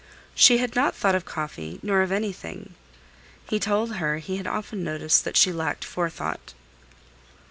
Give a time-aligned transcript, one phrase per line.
[0.33, 2.73] She had not thought of coffee nor of anything.
[3.47, 6.55] He told her he had often noticed that she lacked forethought.